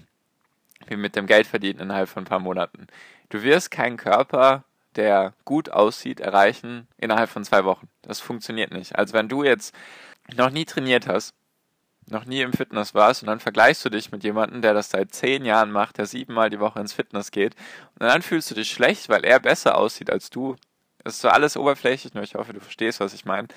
wie 0.88 0.96
mit 0.96 1.16
dem 1.16 1.28
Geldverdienen 1.28 1.82
innerhalb 1.82 2.10
von 2.10 2.24
ein 2.24 2.28
paar 2.28 2.40
Monaten. 2.40 2.88
Du 3.29 3.43
wirst 3.43 3.72
keinen 3.72 3.98
Körper, 3.98 4.63
der 4.96 5.34
gut 5.46 5.69
aussieht, 5.69 6.19
erreichen 6.19 6.88
innerhalb 6.98 7.29
von 7.29 7.43
zwei 7.43 7.65
Wochen. 7.65 7.88
Das 8.01 8.19
funktioniert 8.19 8.72
nicht. 8.72 8.96
Also 8.96 9.13
wenn 9.13 9.29
du 9.29 9.43
jetzt 9.43 9.75
noch 10.36 10.50
nie 10.50 10.65
trainiert 10.65 11.07
hast, 11.07 11.34
noch 12.10 12.25
nie 12.25 12.41
im 12.41 12.53
Fitness 12.53 12.93
warst 12.93 13.22
und 13.22 13.27
dann 13.27 13.39
vergleichst 13.39 13.84
du 13.84 13.89
dich 13.89 14.12
mit 14.12 14.24
jemandem, 14.24 14.62
der 14.62 14.74
das 14.74 14.89
seit 14.89 15.13
zehn 15.13 15.46
Jahren 15.46 15.72
macht, 15.72 15.98
der 15.98 16.05
siebenmal 16.05 16.50
die 16.50 16.60
Woche 16.60 16.79
ins 16.79 16.93
Fitness 16.93 17.31
geht 17.31 17.55
und 18.00 18.07
dann 18.07 18.22
fühlst 18.22 18.50
du 18.50 18.55
dich 18.55 18.72
schlecht, 18.72 19.10
weil 19.10 19.25
er 19.25 19.39
besser 19.39 19.77
aussieht 19.77 20.10
als 20.10 20.29
du. 20.29 20.55
Das 21.03 21.15
ist 21.15 21.22
so 21.22 21.29
alles 21.29 21.57
oberflächlich, 21.57 22.13
nur 22.13 22.24
ich 22.24 22.36
hoffe, 22.36 22.53
du 22.53 22.62
verstehst, 22.62 23.00
was 23.00 23.13
ich 23.13 23.25
meine. 23.25 23.50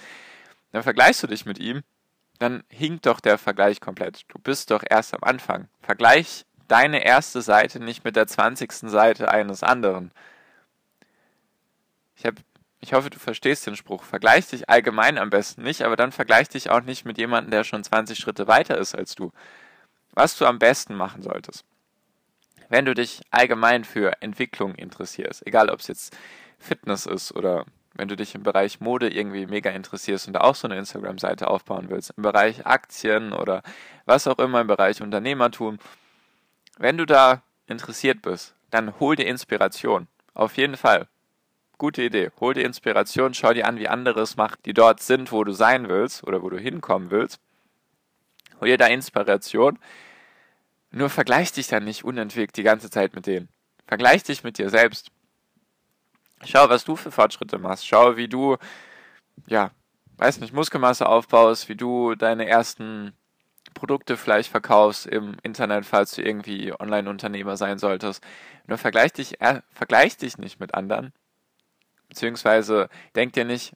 Dann 0.72 0.82
vergleichst 0.82 1.22
du 1.22 1.26
dich 1.26 1.46
mit 1.46 1.58
ihm, 1.58 1.82
dann 2.38 2.64
hinkt 2.68 3.06
doch 3.06 3.20
der 3.20 3.38
Vergleich 3.38 3.80
komplett. 3.80 4.24
Du 4.28 4.38
bist 4.38 4.70
doch 4.70 4.82
erst 4.88 5.14
am 5.14 5.22
Anfang. 5.22 5.68
Vergleich 5.80 6.44
deine 6.70 7.04
erste 7.04 7.42
Seite 7.42 7.80
nicht 7.80 8.04
mit 8.04 8.16
der 8.16 8.26
zwanzigsten 8.26 8.88
Seite 8.88 9.30
eines 9.30 9.62
anderen. 9.62 10.12
Ich, 12.16 12.26
hab, 12.26 12.34
ich 12.80 12.92
hoffe, 12.92 13.10
du 13.10 13.18
verstehst 13.18 13.66
den 13.66 13.76
Spruch. 13.76 14.04
Vergleich 14.04 14.48
dich 14.48 14.68
allgemein 14.68 15.18
am 15.18 15.30
besten 15.30 15.62
nicht, 15.62 15.82
aber 15.82 15.96
dann 15.96 16.12
vergleich 16.12 16.48
dich 16.48 16.70
auch 16.70 16.82
nicht 16.82 17.04
mit 17.04 17.18
jemandem, 17.18 17.50
der 17.50 17.64
schon 17.64 17.82
20 17.82 18.18
Schritte 18.18 18.46
weiter 18.46 18.78
ist 18.78 18.94
als 18.94 19.14
du. 19.14 19.32
Was 20.12 20.36
du 20.36 20.46
am 20.46 20.58
besten 20.58 20.94
machen 20.94 21.22
solltest. 21.22 21.64
Wenn 22.68 22.84
du 22.84 22.94
dich 22.94 23.22
allgemein 23.30 23.84
für 23.84 24.22
Entwicklung 24.22 24.74
interessierst, 24.76 25.46
egal 25.46 25.70
ob 25.70 25.80
es 25.80 25.88
jetzt 25.88 26.16
Fitness 26.58 27.06
ist 27.06 27.32
oder 27.34 27.64
wenn 27.94 28.08
du 28.08 28.16
dich 28.16 28.34
im 28.34 28.44
Bereich 28.44 28.80
Mode 28.80 29.08
irgendwie 29.08 29.46
mega 29.46 29.70
interessierst 29.70 30.28
und 30.28 30.34
da 30.34 30.40
auch 30.42 30.54
so 30.54 30.68
eine 30.68 30.78
Instagram-Seite 30.78 31.48
aufbauen 31.48 31.86
willst, 31.88 32.12
im 32.16 32.22
Bereich 32.22 32.64
Aktien 32.66 33.32
oder 33.32 33.62
was 34.04 34.28
auch 34.28 34.38
immer 34.38 34.60
im 34.60 34.68
Bereich 34.68 35.02
Unternehmertum, 35.02 35.78
wenn 36.80 36.96
du 36.96 37.04
da 37.04 37.42
interessiert 37.66 38.22
bist, 38.22 38.54
dann 38.70 38.98
hol 38.98 39.14
dir 39.14 39.26
Inspiration. 39.26 40.08
Auf 40.32 40.56
jeden 40.56 40.78
Fall. 40.78 41.08
Gute 41.76 42.02
Idee. 42.02 42.30
Hol 42.40 42.54
dir 42.54 42.64
Inspiration, 42.64 43.34
schau 43.34 43.52
dir 43.52 43.66
an, 43.66 43.78
wie 43.78 43.88
andere 43.88 44.20
es 44.22 44.36
machen, 44.36 44.58
die 44.64 44.72
dort 44.72 45.00
sind, 45.00 45.30
wo 45.30 45.44
du 45.44 45.52
sein 45.52 45.88
willst 45.88 46.24
oder 46.24 46.42
wo 46.42 46.48
du 46.48 46.58
hinkommen 46.58 47.10
willst. 47.10 47.38
Hol 48.60 48.68
dir 48.68 48.78
da 48.78 48.86
Inspiration. 48.86 49.78
Nur 50.90 51.10
vergleich 51.10 51.52
dich 51.52 51.68
dann 51.68 51.84
nicht 51.84 52.02
unentwegt 52.02 52.56
die 52.56 52.62
ganze 52.62 52.90
Zeit 52.90 53.14
mit 53.14 53.26
denen. 53.26 53.48
Vergleich 53.86 54.22
dich 54.22 54.42
mit 54.42 54.56
dir 54.56 54.70
selbst. 54.70 55.10
Schau, 56.44 56.70
was 56.70 56.84
du 56.84 56.96
für 56.96 57.10
Fortschritte 57.10 57.58
machst. 57.58 57.86
Schau, 57.86 58.16
wie 58.16 58.28
du, 58.28 58.56
ja, 59.46 59.70
weiß 60.16 60.40
nicht, 60.40 60.54
Muskelmasse 60.54 61.06
aufbaust, 61.06 61.68
wie 61.68 61.76
du 61.76 62.14
deine 62.14 62.46
ersten 62.46 63.12
Produkte 63.74 64.16
vielleicht 64.16 64.50
verkaufst 64.50 65.06
im 65.06 65.36
Internet, 65.42 65.86
falls 65.86 66.12
du 66.14 66.22
irgendwie 66.22 66.72
Online-Unternehmer 66.78 67.56
sein 67.56 67.78
solltest. 67.78 68.22
Nur 68.66 68.78
vergleich 68.78 69.12
dich, 69.12 69.40
äh, 69.40 69.62
vergleich 69.72 70.16
dich 70.16 70.38
nicht 70.38 70.60
mit 70.60 70.74
anderen. 70.74 71.12
Beziehungsweise 72.08 72.88
denk 73.14 73.32
dir 73.34 73.44
nicht, 73.44 73.74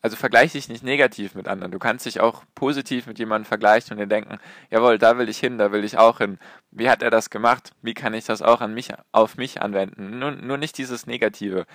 also 0.00 0.16
vergleich 0.16 0.52
dich 0.52 0.68
nicht 0.68 0.82
negativ 0.82 1.34
mit 1.34 1.48
anderen. 1.48 1.72
Du 1.72 1.78
kannst 1.78 2.06
dich 2.06 2.20
auch 2.20 2.44
positiv 2.54 3.06
mit 3.06 3.18
jemandem 3.18 3.46
vergleichen 3.46 3.92
und 3.92 3.98
dir 3.98 4.06
denken, 4.06 4.38
jawohl, 4.70 4.98
da 4.98 5.18
will 5.18 5.28
ich 5.28 5.38
hin, 5.38 5.58
da 5.58 5.72
will 5.72 5.84
ich 5.84 5.96
auch 5.96 6.18
hin. 6.18 6.38
Wie 6.70 6.90
hat 6.90 7.02
er 7.02 7.10
das 7.10 7.30
gemacht? 7.30 7.72
Wie 7.82 7.94
kann 7.94 8.14
ich 8.14 8.24
das 8.24 8.42
auch 8.42 8.60
an 8.60 8.74
mich, 8.74 8.90
auf 9.12 9.36
mich 9.36 9.62
anwenden? 9.62 10.18
Nur, 10.18 10.32
nur 10.32 10.58
nicht 10.58 10.76
dieses 10.78 11.06
Negative 11.06 11.66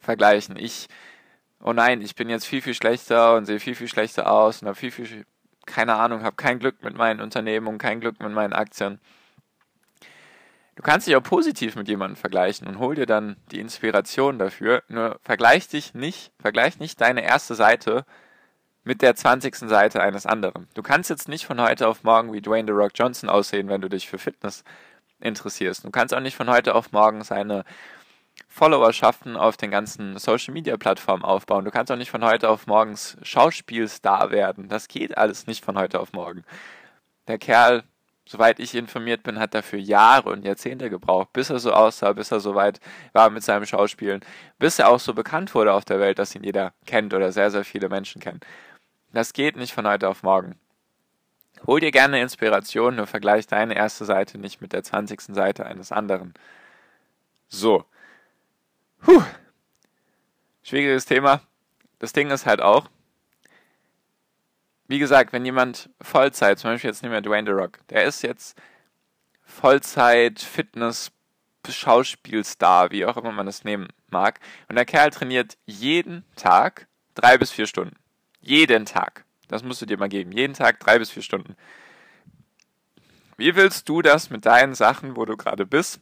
vergleichen. 0.00 0.56
Ich, 0.56 0.88
oh 1.62 1.72
nein, 1.72 2.02
ich 2.02 2.14
bin 2.14 2.28
jetzt 2.28 2.46
viel, 2.46 2.62
viel 2.62 2.74
schlechter 2.74 3.36
und 3.36 3.46
sehe 3.46 3.60
viel, 3.60 3.74
viel 3.74 3.88
schlechter 3.88 4.30
aus 4.30 4.62
und 4.62 4.68
habe 4.68 4.78
viel, 4.78 4.90
viel 4.90 5.24
keine 5.66 5.94
Ahnung, 5.94 6.22
habe 6.22 6.36
kein 6.36 6.58
Glück 6.58 6.82
mit 6.82 6.96
meinen 6.96 7.20
Unternehmungen, 7.20 7.78
kein 7.78 8.00
Glück 8.00 8.20
mit 8.20 8.32
meinen 8.32 8.52
Aktien. 8.52 9.00
Du 10.74 10.82
kannst 10.82 11.06
dich 11.06 11.16
auch 11.16 11.22
positiv 11.22 11.76
mit 11.76 11.88
jemandem 11.88 12.16
vergleichen 12.16 12.66
und 12.66 12.78
hol 12.78 12.94
dir 12.94 13.06
dann 13.06 13.36
die 13.50 13.60
Inspiration 13.60 14.38
dafür. 14.38 14.82
Nur 14.88 15.20
vergleich 15.22 15.68
dich 15.68 15.94
nicht, 15.94 16.32
vergleich 16.40 16.78
nicht 16.78 17.00
deine 17.00 17.22
erste 17.22 17.54
Seite 17.54 18.06
mit 18.84 19.02
der 19.02 19.14
20. 19.14 19.54
Seite 19.56 20.02
eines 20.02 20.26
anderen. 20.26 20.68
Du 20.74 20.82
kannst 20.82 21.10
jetzt 21.10 21.28
nicht 21.28 21.46
von 21.46 21.60
heute 21.60 21.86
auf 21.86 22.04
morgen 22.04 22.32
wie 22.32 22.40
Dwayne 22.40 22.66
The 22.66 22.72
Rock 22.72 22.92
Johnson 22.94 23.28
aussehen, 23.28 23.68
wenn 23.68 23.80
du 23.80 23.88
dich 23.88 24.08
für 24.08 24.18
Fitness 24.18 24.64
interessierst. 25.20 25.84
Du 25.84 25.90
kannst 25.90 26.14
auch 26.14 26.20
nicht 26.20 26.36
von 26.36 26.50
heute 26.50 26.74
auf 26.74 26.90
morgen 26.90 27.22
seine 27.22 27.64
Followerschaften 28.48 29.36
auf 29.36 29.56
den 29.56 29.70
ganzen 29.70 30.18
Social 30.18 30.52
Media 30.52 30.76
Plattformen 30.76 31.24
aufbauen. 31.24 31.64
Du 31.64 31.70
kannst 31.70 31.90
auch 31.90 31.96
nicht 31.96 32.10
von 32.10 32.24
heute 32.24 32.48
auf 32.50 32.66
morgens 32.66 33.16
Schauspielstar 33.22 34.30
werden. 34.30 34.68
Das 34.68 34.88
geht 34.88 35.16
alles 35.16 35.46
nicht 35.46 35.64
von 35.64 35.78
heute 35.78 35.98
auf 35.98 36.12
morgen. 36.12 36.44
Der 37.28 37.38
Kerl, 37.38 37.82
soweit 38.26 38.60
ich 38.60 38.74
informiert 38.74 39.22
bin, 39.22 39.38
hat 39.38 39.54
dafür 39.54 39.78
Jahre 39.78 40.30
und 40.30 40.44
Jahrzehnte 40.44 40.90
gebraucht, 40.90 41.32
bis 41.32 41.50
er 41.50 41.60
so 41.60 41.72
aussah, 41.72 42.12
bis 42.12 42.30
er 42.30 42.40
so 42.40 42.54
weit 42.54 42.80
war 43.12 43.30
mit 43.30 43.42
seinem 43.42 43.64
Schauspielen, 43.64 44.20
bis 44.58 44.78
er 44.78 44.90
auch 44.90 45.00
so 45.00 45.14
bekannt 45.14 45.54
wurde 45.54 45.72
auf 45.72 45.84
der 45.84 45.98
Welt, 45.98 46.18
dass 46.18 46.34
ihn 46.34 46.44
jeder 46.44 46.74
kennt 46.84 47.14
oder 47.14 47.32
sehr, 47.32 47.50
sehr 47.50 47.64
viele 47.64 47.88
Menschen 47.88 48.20
kennen. 48.20 48.40
Das 49.12 49.32
geht 49.32 49.56
nicht 49.56 49.72
von 49.72 49.86
heute 49.86 50.08
auf 50.08 50.22
morgen. 50.22 50.58
Hol 51.66 51.80
dir 51.80 51.90
gerne 51.90 52.20
Inspiration, 52.20 52.96
nur 52.96 53.06
vergleich 53.06 53.46
deine 53.46 53.74
erste 53.74 54.04
Seite 54.04 54.38
nicht 54.38 54.60
mit 54.60 54.72
der 54.72 54.82
20. 54.82 55.20
Seite 55.34 55.64
eines 55.64 55.92
anderen. 55.92 56.34
So, 57.48 57.84
Puh. 59.02 59.22
Schwieriges 60.62 61.04
Thema. 61.04 61.42
Das 61.98 62.12
Ding 62.12 62.30
ist 62.30 62.46
halt 62.46 62.62
auch, 62.62 62.88
wie 64.88 64.98
gesagt, 64.98 65.32
wenn 65.32 65.44
jemand 65.44 65.90
Vollzeit, 66.00 66.58
zum 66.58 66.70
Beispiel 66.70 66.90
jetzt 66.90 67.02
nehmen 67.02 67.14
wir 67.14 67.20
Dwayne 67.20 67.46
The 67.46 67.52
Rock, 67.52 67.78
der 67.88 68.04
ist 68.04 68.22
jetzt 68.22 68.60
Vollzeit 69.44 70.40
Fitness 70.40 71.12
Schauspielstar, 71.68 72.90
wie 72.90 73.06
auch 73.06 73.16
immer 73.16 73.32
man 73.32 73.46
das 73.46 73.64
nehmen 73.64 73.88
mag. 74.10 74.40
Und 74.68 74.76
der 74.76 74.84
Kerl 74.84 75.10
trainiert 75.10 75.56
jeden 75.64 76.24
Tag 76.34 76.88
drei 77.14 77.38
bis 77.38 77.52
vier 77.52 77.66
Stunden. 77.66 77.96
Jeden 78.40 78.84
Tag. 78.84 79.24
Das 79.48 79.62
musst 79.62 79.80
du 79.80 79.86
dir 79.86 79.98
mal 79.98 80.08
geben. 80.08 80.32
Jeden 80.32 80.54
Tag 80.54 80.80
drei 80.80 80.98
bis 80.98 81.10
vier 81.10 81.22
Stunden. 81.22 81.56
Wie 83.36 83.54
willst 83.54 83.88
du 83.88 84.02
das 84.02 84.30
mit 84.30 84.44
deinen 84.44 84.74
Sachen, 84.74 85.16
wo 85.16 85.24
du 85.24 85.36
gerade 85.36 85.66
bist, 85.66 86.00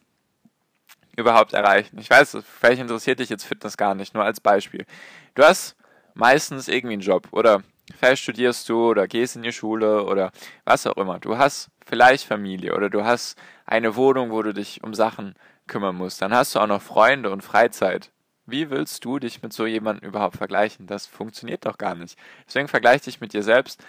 überhaupt 1.21 1.53
erreichen? 1.53 1.99
Ich 1.99 2.11
weiß, 2.11 2.39
vielleicht 2.59 2.81
interessiert 2.81 3.21
dich 3.21 3.29
jetzt 3.29 3.45
Fitness 3.45 3.77
gar 3.77 3.95
nicht, 3.95 4.15
nur 4.15 4.25
als 4.25 4.41
Beispiel. 4.41 4.87
Du 5.35 5.45
hast 5.45 5.77
meistens 6.15 6.69
irgendwie 6.69 6.95
einen 6.95 7.03
Job 7.03 7.29
oder 7.31 7.63
vielleicht 7.99 8.23
studierst 8.23 8.69
du 8.69 8.91
oder 8.91 9.07
gehst 9.07 9.37
in 9.37 9.43
die 9.43 9.53
Schule 9.53 10.05
oder 10.05 10.33
was 10.65 10.87
auch 10.87 10.97
immer. 10.97 11.19
Du 11.19 11.39
hast 11.39 11.69
vielleicht 11.87 12.25
Familie 12.25 12.75
oder 12.75 12.91
du 12.91 13.05
hast 13.05 13.39
eine 13.67 13.97
Wohnung, 13.97 14.31
wo 14.31 14.43
du 14.43 14.53
dich 14.53 14.83
um 14.83 14.95
Sachen 14.95 15.35
kümmern 15.67 15.97
musst. 15.97 16.21
Dann 16.23 16.35
hast 16.35 16.55
du 16.55 16.61
auch 16.61 16.67
noch 16.67 16.83
Freunde 16.83 17.31
und 17.31 17.43
Freizeit. 17.43 18.11
Wie 18.47 18.71
willst 18.71 19.05
du 19.05 19.19
dich 19.19 19.43
mit 19.43 19.53
so 19.53 19.67
jemandem 19.67 20.09
überhaupt 20.09 20.37
vergleichen? 20.37 20.87
Das 20.87 21.07
funktioniert 21.07 21.67
doch 21.67 21.79
gar 21.79 21.95
nicht. 21.95 22.19
Deswegen 22.47 22.69
vergleich 22.69 23.03
dich 23.03 23.21
mit 23.21 23.33
dir 23.33 23.43
selbst. 23.43 23.83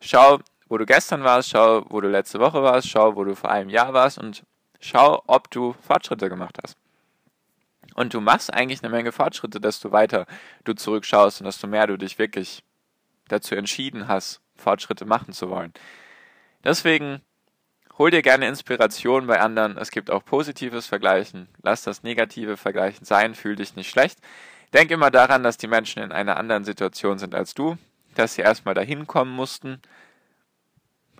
Schau, 0.00 0.40
wo 0.68 0.78
du 0.78 0.86
gestern 0.86 1.24
warst, 1.24 1.50
schau, 1.50 1.84
wo 1.88 2.00
du 2.00 2.08
letzte 2.08 2.40
Woche 2.40 2.62
warst, 2.62 2.88
schau, 2.88 3.16
wo 3.16 3.24
du 3.24 3.34
vor 3.34 3.50
einem 3.50 3.70
Jahr 3.70 3.92
warst 3.94 4.18
und 4.18 4.42
schau, 4.82 5.22
ob 5.26 5.50
du 5.50 5.74
Fortschritte 5.80 6.28
gemacht 6.28 6.58
hast. 6.62 6.76
Und 7.94 8.14
du 8.14 8.20
machst 8.20 8.52
eigentlich 8.52 8.82
eine 8.82 8.90
Menge 8.90 9.12
Fortschritte, 9.12 9.60
desto 9.60 9.92
weiter 9.92 10.26
du 10.64 10.74
zurückschaust 10.74 11.40
und 11.40 11.46
desto 11.46 11.66
mehr 11.66 11.86
du 11.86 11.96
dich 11.96 12.18
wirklich 12.18 12.62
dazu 13.28 13.54
entschieden 13.54 14.08
hast, 14.08 14.40
Fortschritte 14.56 15.04
machen 15.04 15.32
zu 15.32 15.50
wollen. 15.50 15.72
Deswegen 16.64 17.20
hol 17.98 18.10
dir 18.10 18.22
gerne 18.22 18.48
Inspiration 18.48 19.26
bei 19.26 19.40
anderen. 19.40 19.76
Es 19.76 19.90
gibt 19.90 20.10
auch 20.10 20.24
positives 20.24 20.86
Vergleichen. 20.86 21.48
Lass 21.62 21.82
das 21.82 22.02
negative 22.02 22.56
Vergleichen 22.56 23.04
sein. 23.04 23.34
Fühl 23.34 23.56
dich 23.56 23.76
nicht 23.76 23.90
schlecht. 23.90 24.18
Denk 24.72 24.90
immer 24.90 25.10
daran, 25.10 25.42
dass 25.42 25.58
die 25.58 25.66
Menschen 25.66 26.02
in 26.02 26.12
einer 26.12 26.38
anderen 26.38 26.64
Situation 26.64 27.18
sind 27.18 27.34
als 27.34 27.52
du, 27.52 27.76
dass 28.14 28.34
sie 28.34 28.42
erstmal 28.42 28.74
dahin 28.74 29.06
kommen 29.06 29.32
mussten. 29.32 29.82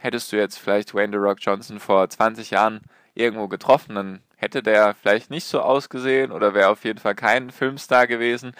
Hättest 0.01 0.33
du 0.33 0.37
jetzt 0.37 0.59
vielleicht 0.59 0.95
Wayne 0.95 1.13
The 1.13 1.19
Rock 1.19 1.39
Johnson 1.41 1.79
vor 1.79 2.09
20 2.09 2.51
Jahren 2.51 2.81
irgendwo 3.15 3.49
getroffen, 3.49 3.95
dann 3.95 4.23
hätte 4.37 4.63
der 4.63 4.95
vielleicht 4.95 5.31
nicht 5.31 5.45
so 5.45 5.61
ausgesehen 5.61 6.33
oder 6.33 6.55
wäre 6.55 6.69
auf 6.69 6.85
jeden 6.85 6.99
Fall 6.99 7.15
kein 7.15 7.51
Filmstar 7.51 8.07
gewesen. 8.07 8.55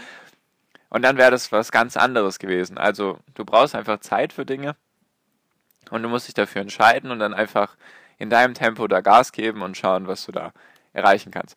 Und 0.91 1.03
dann 1.03 1.17
wäre 1.17 1.31
das 1.31 1.53
was 1.53 1.73
ganz 1.73 1.97
anderes 1.97 2.39
gewesen. 2.39 2.77
Also 2.79 3.19
du 3.35 3.45
brauchst 3.45 3.75
einfach 3.75 4.01
Zeit 4.01 4.33
für 4.33 4.45
Dinge 4.45 4.77
und 5.91 6.03
du 6.03 6.09
musst 6.09 6.29
dich 6.29 6.35
dafür 6.35 6.63
entscheiden 6.63 7.11
und 7.11 7.19
dann 7.19 7.35
einfach 7.35 7.77
in 8.19 8.31
deinem 8.31 8.55
Tempo 8.55 8.87
da 8.87 9.01
Gas 9.01 9.33
geben 9.33 9.63
und 9.63 9.77
schauen, 9.77 10.07
was 10.07 10.25
du 10.27 10.33
da 10.33 10.53
erreichen 10.93 11.31
kannst. 11.33 11.57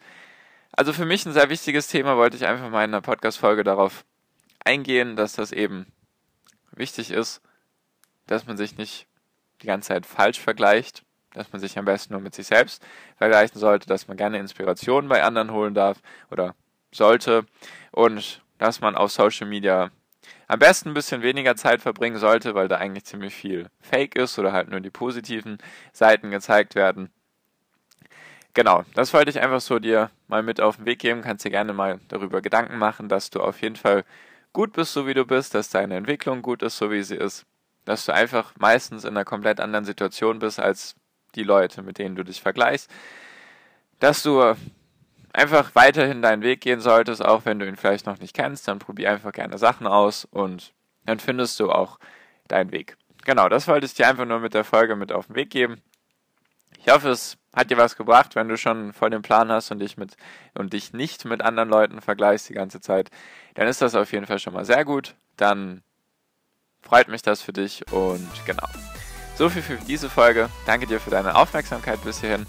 Also 0.71 0.93
für 0.93 1.05
mich 1.05 1.25
ein 1.25 1.33
sehr 1.33 1.49
wichtiges 1.49 1.87
Thema, 1.87 2.17
wollte 2.17 2.37
ich 2.37 2.45
einfach 2.45 2.69
mal 2.69 2.83
in 2.83 2.93
einer 2.93 3.01
Podcast-Folge 3.01 3.63
darauf 3.63 4.03
eingehen, 4.63 5.15
dass 5.15 5.33
das 5.33 5.51
eben 5.51 5.85
wichtig 6.71 7.11
ist, 7.11 7.41
dass 8.27 8.47
man 8.47 8.57
sich 8.57 8.77
nicht 8.77 9.07
die 9.61 9.67
ganze 9.67 9.89
Zeit 9.89 10.05
falsch 10.05 10.39
vergleicht, 10.39 11.03
dass 11.35 11.51
man 11.51 11.59
sich 11.59 11.77
am 11.77 11.85
besten 11.85 12.13
nur 12.13 12.21
mit 12.21 12.35
sich 12.35 12.47
selbst 12.47 12.85
vergleichen 13.17 13.59
sollte, 13.59 13.87
dass 13.87 14.07
man 14.07 14.17
gerne 14.17 14.39
Inspirationen 14.39 15.09
bei 15.09 15.23
anderen 15.23 15.51
holen 15.51 15.73
darf 15.73 15.99
oder 16.31 16.55
sollte 16.91 17.45
und 17.91 18.41
dass 18.57 18.81
man 18.81 18.95
auf 18.95 19.11
Social 19.11 19.47
Media 19.47 19.91
am 20.47 20.59
besten 20.59 20.89
ein 20.89 20.93
bisschen 20.93 21.21
weniger 21.21 21.55
Zeit 21.55 21.81
verbringen 21.81 22.17
sollte, 22.17 22.55
weil 22.55 22.67
da 22.67 22.77
eigentlich 22.77 23.05
ziemlich 23.05 23.35
viel 23.35 23.69
Fake 23.81 24.15
ist 24.15 24.37
oder 24.39 24.53
halt 24.53 24.69
nur 24.69 24.79
die 24.79 24.89
positiven 24.89 25.57
Seiten 25.91 26.31
gezeigt 26.31 26.75
werden. 26.75 27.09
Genau, 28.53 28.85
das 28.93 29.13
wollte 29.13 29.29
ich 29.29 29.41
einfach 29.41 29.59
so 29.59 29.79
dir 29.79 30.11
mal 30.27 30.41
mit 30.41 30.61
auf 30.61 30.77
den 30.77 30.85
Weg 30.85 30.99
geben. 30.99 31.21
Kannst 31.21 31.43
dir 31.43 31.49
gerne 31.49 31.73
mal 31.73 31.99
darüber 32.07 32.41
Gedanken 32.41 32.77
machen, 32.77 33.09
dass 33.09 33.29
du 33.29 33.41
auf 33.41 33.61
jeden 33.61 33.75
Fall 33.75 34.05
gut 34.53 34.71
bist, 34.71 34.93
so 34.93 35.07
wie 35.07 35.13
du 35.13 35.25
bist, 35.25 35.53
dass 35.53 35.69
deine 35.69 35.97
Entwicklung 35.97 36.41
gut 36.41 36.63
ist, 36.63 36.77
so 36.77 36.89
wie 36.89 37.03
sie 37.03 37.17
ist, 37.17 37.45
dass 37.83 38.05
du 38.05 38.13
einfach 38.13 38.53
meistens 38.57 39.03
in 39.03 39.09
einer 39.09 39.25
komplett 39.25 39.59
anderen 39.59 39.83
Situation 39.83 40.39
bist 40.39 40.59
als 40.59 40.95
die 41.35 41.43
Leute, 41.43 41.81
mit 41.81 41.97
denen 41.97 42.15
du 42.15 42.23
dich 42.23 42.41
vergleichst, 42.41 42.89
dass 43.99 44.23
du 44.23 44.55
einfach 45.33 45.71
weiterhin 45.75 46.21
deinen 46.21 46.41
Weg 46.41 46.61
gehen 46.61 46.79
solltest, 46.79 47.23
auch 47.23 47.45
wenn 47.45 47.59
du 47.59 47.67
ihn 47.67 47.75
vielleicht 47.75 48.05
noch 48.05 48.19
nicht 48.19 48.33
kennst, 48.33 48.67
dann 48.67 48.79
probier 48.79 49.11
einfach 49.11 49.31
gerne 49.31 49.57
Sachen 49.57 49.87
aus 49.87 50.25
und 50.25 50.73
dann 51.05 51.19
findest 51.19 51.59
du 51.59 51.71
auch 51.71 51.99
deinen 52.47 52.71
Weg. 52.71 52.97
Genau, 53.25 53.49
das 53.49 53.67
wollte 53.67 53.85
ich 53.85 53.93
dir 53.93 54.07
einfach 54.07 54.25
nur 54.25 54.39
mit 54.39 54.53
der 54.53 54.63
Folge 54.63 54.95
mit 54.95 55.11
auf 55.11 55.27
den 55.27 55.35
Weg 55.35 55.49
geben. 55.49 55.81
Ich 56.77 56.91
hoffe, 56.91 57.09
es 57.09 57.37
hat 57.55 57.71
dir 57.71 57.77
was 57.77 57.95
gebracht, 57.95 58.35
wenn 58.35 58.47
du 58.47 58.57
schon 58.57 58.93
voll 58.93 59.09
den 59.09 59.23
Plan 59.23 59.51
hast 59.51 59.71
und 59.71 59.79
dich 59.79 59.97
mit 59.97 60.15
und 60.53 60.73
dich 60.73 60.93
nicht 60.93 61.25
mit 61.25 61.41
anderen 61.41 61.69
Leuten 61.69 62.01
vergleichst 62.01 62.49
die 62.49 62.53
ganze 62.53 62.81
Zeit, 62.81 63.09
dann 63.55 63.67
ist 63.67 63.81
das 63.81 63.95
auf 63.95 64.11
jeden 64.11 64.27
Fall 64.27 64.39
schon 64.39 64.53
mal 64.53 64.65
sehr 64.65 64.85
gut. 64.85 65.15
Dann 65.37 65.81
freut 66.81 67.07
mich 67.07 67.23
das 67.23 67.41
für 67.41 67.53
dich 67.53 67.91
und 67.91 68.29
genau. 68.45 68.67
So 69.37 69.49
viel 69.49 69.61
für 69.61 69.75
diese 69.75 70.09
Folge. 70.09 70.49
Danke 70.65 70.87
dir 70.87 70.99
für 70.99 71.09
deine 71.09 71.35
Aufmerksamkeit 71.35 72.01
bis 72.03 72.21
hierhin. 72.21 72.45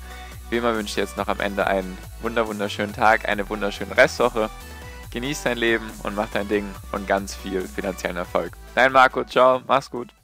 Wie 0.50 0.58
immer 0.58 0.76
wünsche 0.76 0.92
ich 0.92 0.96
jetzt 0.96 1.16
noch 1.16 1.26
am 1.26 1.40
Ende 1.40 1.66
einen 1.66 1.98
wunder 2.22 2.46
wunderschönen 2.46 2.92
Tag, 2.92 3.28
eine 3.28 3.48
wunderschöne 3.48 3.96
Restwoche. 3.96 4.48
Genieß 5.10 5.42
dein 5.42 5.58
Leben 5.58 5.90
und 6.04 6.14
mach 6.14 6.28
dein 6.32 6.46
Ding 6.46 6.72
und 6.92 7.08
ganz 7.08 7.34
viel 7.34 7.62
finanziellen 7.62 8.16
Erfolg. 8.16 8.52
Dein 8.74 8.92
Marco, 8.92 9.24
ciao, 9.24 9.62
mach's 9.66 9.90
gut. 9.90 10.15